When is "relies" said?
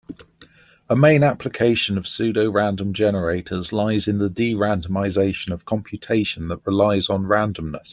6.65-7.07